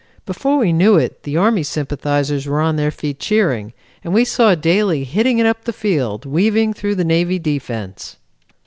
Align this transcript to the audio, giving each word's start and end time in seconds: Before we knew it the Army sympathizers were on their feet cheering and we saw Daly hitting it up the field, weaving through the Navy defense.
Before 0.25 0.57
we 0.57 0.73
knew 0.73 0.95
it 0.95 1.21
the 1.21 1.37
Army 1.37 1.61
sympathizers 1.61 2.47
were 2.47 2.59
on 2.59 2.75
their 2.75 2.89
feet 2.89 3.19
cheering 3.19 3.71
and 4.03 4.15
we 4.15 4.25
saw 4.25 4.55
Daly 4.55 5.03
hitting 5.03 5.37
it 5.37 5.45
up 5.45 5.63
the 5.65 5.71
field, 5.71 6.25
weaving 6.25 6.73
through 6.73 6.95
the 6.95 7.05
Navy 7.05 7.37
defense. 7.37 8.17